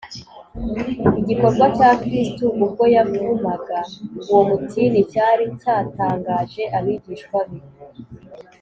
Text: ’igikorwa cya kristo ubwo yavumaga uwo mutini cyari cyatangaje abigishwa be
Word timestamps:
’igikorwa 1.21 1.65
cya 1.77 1.89
kristo 2.01 2.45
ubwo 2.63 2.83
yavumaga 2.95 3.79
uwo 4.29 4.41
mutini 4.49 4.99
cyari 5.11 5.43
cyatangaje 5.61 6.63
abigishwa 6.77 7.39
be 7.49 7.59